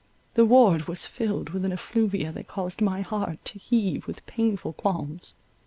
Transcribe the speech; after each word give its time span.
The 0.33 0.45
ward 0.45 0.87
was 0.87 1.05
filled 1.05 1.51
with 1.51 1.63
an 1.63 1.71
effluvia 1.71 2.31
that 2.31 2.47
caused 2.47 2.81
my 2.81 3.01
heart 3.01 3.45
to 3.45 3.59
heave 3.59 4.07
with 4.07 4.25
painful 4.25 4.73
qualms. 4.73 5.35